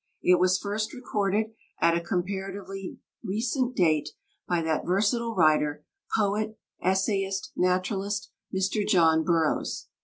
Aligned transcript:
It 0.23 0.39
was 0.39 0.57
first 0.57 0.95
recorded, 0.95 1.51
at 1.79 1.95
a 1.95 2.01
comparatively 2.01 2.97
recent 3.23 3.75
date, 3.75 4.09
by 4.47 4.63
that 4.63 4.83
versatile 4.83 5.35
writer 5.35 5.85
poet, 6.15 6.57
essayist, 6.81 7.51
naturalist 7.55 8.31
Mr. 8.51 8.83
John 8.87 9.23
Burroughs. 9.23 9.89